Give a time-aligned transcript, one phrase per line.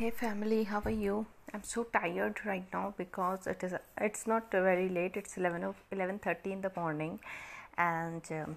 [0.00, 1.26] Hey family, how are you?
[1.52, 5.14] I'm so tired right now because it is it's not very late.
[5.14, 7.18] It's 11 of 11:30 in the morning
[7.76, 8.54] and um,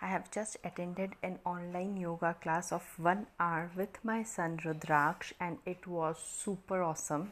[0.00, 5.34] I have just attended an online yoga class of 1 hour with my son Rudraksh
[5.38, 7.26] and it was super awesome.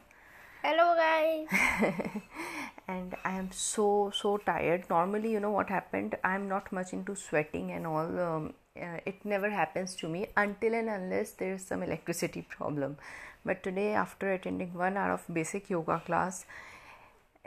[0.61, 1.47] Hello, guys.
[2.87, 3.87] and I am so
[4.19, 4.85] so tired.
[4.91, 6.19] Normally, you know what happened?
[6.23, 8.21] I'm not much into sweating and all.
[8.27, 12.97] Um, uh, it never happens to me until and unless there is some electricity problem.
[13.45, 16.45] But today after attending one hour of basic yoga class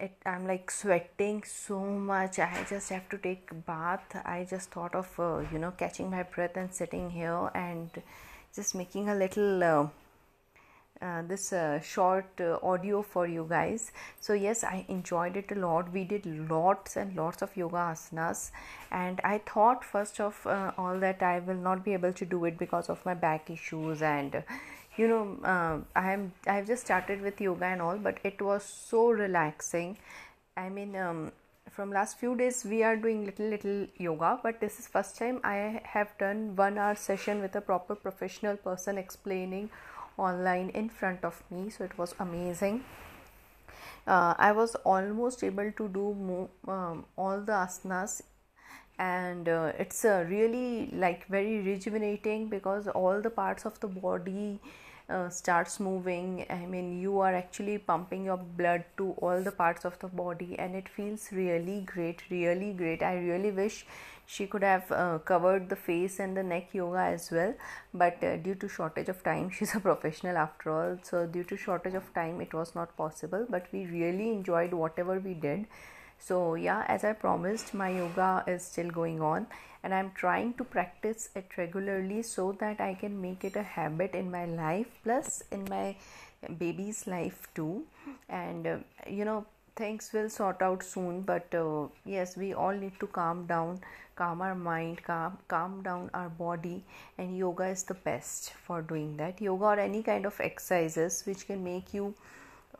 [0.00, 2.38] it, i'm like sweating so much.
[2.38, 4.16] I just have to take bath.
[4.24, 7.90] I just thought of uh, you know catching my breath and sitting here and
[8.54, 9.88] just making a little uh,
[11.00, 13.92] uh, this uh, short uh, audio for you guys.
[14.20, 15.92] So yes i enjoyed it a lot.
[15.92, 18.50] We did lots and lots of yoga asanas.
[18.90, 22.44] And i thought first of uh, all that i will not be able to do
[22.44, 24.42] it because of my back issues and
[24.96, 28.40] you know uh, i am i have just started with yoga and all but it
[28.42, 29.96] was so relaxing.
[30.56, 31.30] I mean um,
[31.70, 35.40] from last few days we are doing little little yoga but this is first time
[35.44, 39.70] i have done one hour session with a proper professional person explaining
[40.18, 42.84] online in front of me so it was amazing.
[44.06, 46.04] Uh, i was almost able to do
[46.74, 48.22] um, all the asanas
[48.98, 54.58] and uh, it's uh, really like very rejuvenating because all the parts of the body
[55.08, 56.46] uh, starts moving.
[56.50, 60.56] I mean you are actually pumping your blood to all the parts of the body
[60.58, 63.02] and it feels really great really great.
[63.02, 63.86] I really wish
[64.26, 67.54] she could have uh, covered the face and the neck yoga as well
[67.94, 70.98] but uh, due to shortage of time she's a professional after all.
[71.02, 75.18] So due to shortage of time it was not possible but we really enjoyed whatever
[75.18, 75.66] we did
[76.18, 79.46] so yeah as i promised my yoga is still going on
[79.82, 84.14] and i'm trying to practice it regularly so that i can make it a habit
[84.14, 85.94] in my life plus in my
[86.58, 87.84] baby's life too.
[88.28, 89.44] And uh, you know
[89.76, 93.78] things will sort out soon but uh, yes we all need to calm down
[94.16, 96.82] calm our mind calm calm down our body
[97.16, 99.40] and yoga is the best for doing that.
[99.40, 102.14] Yoga or any kind of exercises which can make you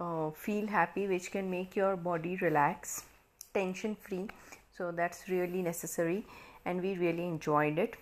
[0.00, 3.04] uh, feel happy which can make your body relax
[3.54, 4.28] tension free
[4.78, 6.24] so that's really necessary
[6.64, 7.96] and we really enjoyed it.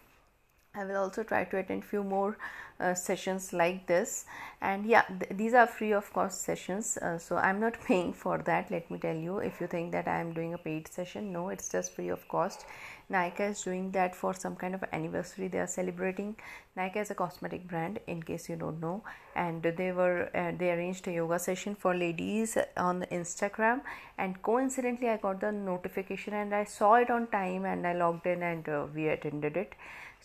[0.74, 2.36] I will also try to attend few more
[2.80, 4.24] uh, sessions like this.
[4.60, 6.96] And yeah th- these are free of cost sessions.
[6.96, 9.38] Uh, so I'm not paying for that let me tell you.
[9.38, 12.26] If you think that I am doing a paid session no it's just free of
[12.28, 12.66] cost
[13.10, 15.46] Nykaa is doing that for some kind of anniversary.
[15.46, 16.34] They are celebrating
[16.76, 19.04] Nykaa is a cosmetic brand in case you don't know.
[19.36, 23.82] And they were uh, they arranged a yoga session for ladies on Instagram.
[24.18, 28.26] And coincidentally I got the notification and I saw it on time and I logged
[28.26, 29.74] in and uh, we attended it.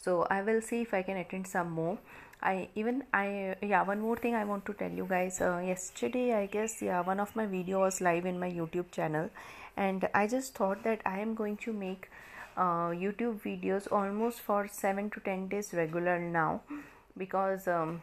[0.03, 1.97] So i will see if i can attend some more
[2.41, 5.39] i even i yeah one more thing i want to tell you guys.
[5.41, 9.29] Uh, yesterday i guess yeah one of my video was live in my youtube channel.
[9.77, 12.09] And i just thought that i am going to make
[12.57, 16.61] uh, youtube videos almost for 7 to 10 days regular now.
[17.17, 18.01] Because um,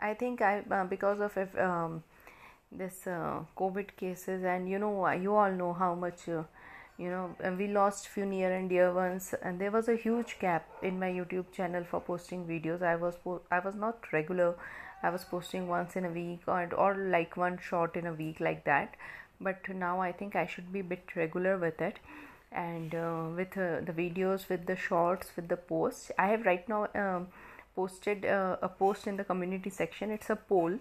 [0.00, 2.02] i think i uh, because of um,
[2.70, 4.44] this uh, covid cases.
[4.44, 6.42] And you know you all know how much uh,
[6.96, 9.34] you know we lost few near and dear ones.
[9.42, 12.82] And there was a huge gap in my youtube channel for posting videos.
[12.82, 14.54] I was po- i was not regular.
[15.02, 18.40] I was posting once in a week or, or like one shot in a week
[18.40, 18.94] like that.
[19.40, 21.98] But now i think i should be a bit regular with it.
[22.52, 26.12] And uh, with uh, the videos with the shorts with the posts.
[26.18, 27.26] I have right now um,
[27.74, 30.12] posted uh, a post in the community section.
[30.12, 30.78] It's a poll.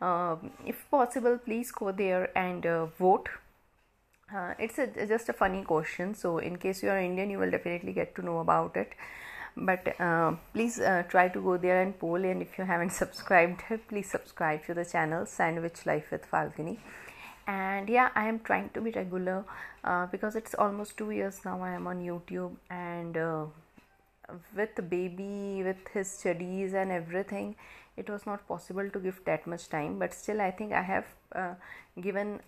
[0.00, 3.28] Um, if possible please go there and uh, vote
[4.34, 7.50] uh, it's a, just a funny question so in case you are indian you will
[7.50, 8.92] definitely get to know about it.
[9.56, 13.62] But uh, please uh, try to go there and poll and if you haven't subscribed
[13.88, 16.78] please subscribe to the channel sandwich life with falguni.
[17.46, 19.44] And yeah i am trying to be regular
[19.82, 23.46] uh, because it's almost two years now i am on youtube and uh,
[24.54, 27.56] with the baby with his studies and everything
[27.96, 29.98] it was not possible to give that much time.
[29.98, 31.54] But still i think i have uh,
[32.00, 32.40] given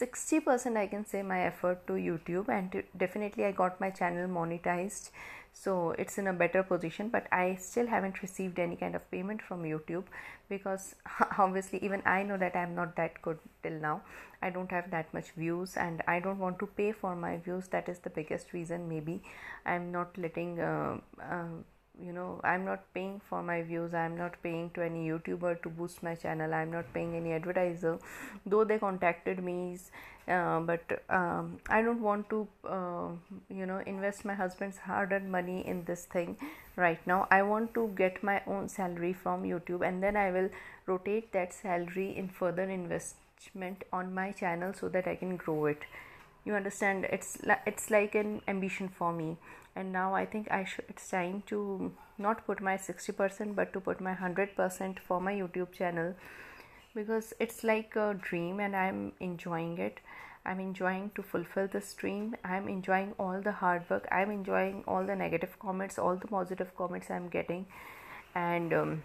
[0.00, 5.10] 60% I can say my effort to YouTube and definitely I got my channel monetized
[5.52, 9.42] so it's in a better position but I still haven't received any kind of payment
[9.42, 10.04] from YouTube
[10.48, 10.94] because
[11.38, 14.02] obviously even I know that I'm not that good till now.
[14.40, 17.68] I don't have that much views and I don't want to pay for my views.
[17.68, 18.88] That is the biggest reason.
[18.88, 19.22] Maybe
[19.64, 21.44] I'm not letting uh, uh,
[22.00, 25.68] you know i'm not paying for my views i'm not paying to any youtuber to
[25.68, 27.98] boost my channel i'm not paying any advertiser.
[28.46, 29.78] Though they contacted me
[30.26, 33.08] uh, but um, i don't want to uh,
[33.50, 36.36] you know invest my husband's hard-earned money in this thing
[36.76, 37.28] right now.
[37.30, 40.48] I want to get my own salary from youtube and then i will
[40.86, 45.82] rotate that salary in further investment on my channel so that i can grow it.
[46.44, 47.04] You understand?
[47.04, 49.36] It's it's like an ambition for me
[49.74, 53.80] and now i think i should it's time to not put my 60% but to
[53.80, 56.14] put my 100% for my youtube channel.
[56.94, 60.00] Because it's like a dream and i'm enjoying it.
[60.44, 64.06] I'm enjoying to fulfill this dream i'm enjoying all the hard work.
[64.12, 67.66] I'm enjoying all the negative comments all the positive comments i'm getting.
[68.34, 69.02] And um,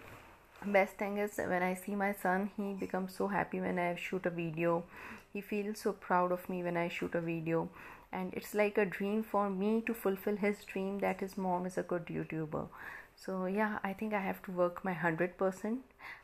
[0.66, 4.26] best thing is when i see my son he becomes so happy when i shoot
[4.26, 4.84] a video.
[5.32, 7.70] He feels so proud of me when i shoot a video
[8.12, 11.78] and it's like a dream for me to fulfill his dream that his mom is
[11.78, 12.68] a good youtuber.
[13.20, 15.78] So yeah i think i have to work my 100%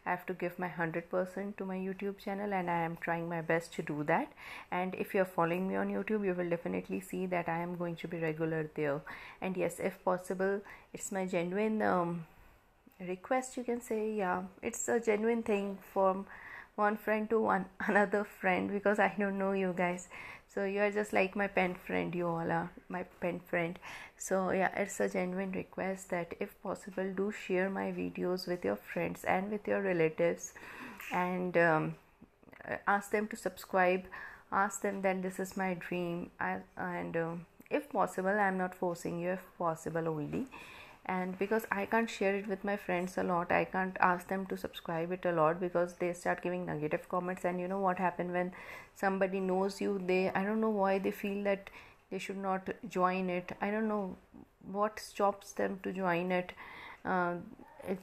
[0.07, 3.41] i have to give my 100% to my youtube channel and i am trying my
[3.41, 4.33] best to do that.
[4.71, 7.97] And if you're following me on youtube you will definitely see that i am going
[7.97, 9.01] to be regular there.
[9.41, 10.61] And yes if possible
[10.93, 12.27] it's my genuine um,
[13.01, 14.15] request you can say.
[14.15, 16.27] Yeah it's a genuine thing from
[16.76, 20.09] one friend to one another friend because i don't know you guys.
[20.55, 23.79] So you are just like my pen friend you all are my pen friend.
[24.17, 28.76] So yeah it's a genuine request that if possible do share my videos with your
[28.76, 30.53] friends and with your relatives.
[31.12, 31.94] And um,
[32.87, 34.05] ask them to subscribe.
[34.53, 36.31] Ask them that this is my dream.
[36.38, 40.47] I, and um, if possible i'm not forcing you if possible only
[41.06, 44.47] and because i can't share it with my friends a lot i can't ask them
[44.47, 47.45] to subscribe it a lot because they start giving negative comments.
[47.45, 48.53] And you know what happened when
[48.95, 51.69] somebody knows you they i don't know why they feel that
[52.11, 53.53] they should not join it.
[53.61, 54.17] I don't know
[54.71, 56.53] what stops them to join it.
[57.05, 57.35] Uh,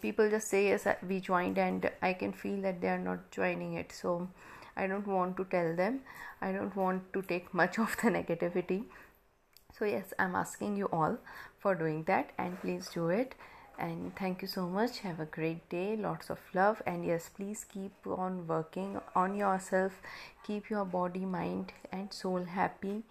[0.02, 3.74] people just say yes we joined and i can feel that they are not joining
[3.74, 3.92] it.
[3.92, 4.30] So
[4.78, 6.02] i don't want to tell them.
[6.40, 8.84] I don't want to take much of the negativity
[9.82, 11.18] so yes i'm asking you all
[11.62, 13.36] for doing that and please do it.
[13.80, 15.00] And thank you so much.
[15.00, 15.96] Have a great day.
[15.96, 16.82] Lots of love.
[16.86, 19.94] And yes please keep on working on yourself.
[20.46, 23.04] Keep your body mind and soul happy.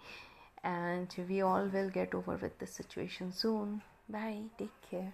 [0.63, 3.81] And we all will get over with the situation soon.
[4.09, 4.43] Bye.
[4.57, 5.13] Take care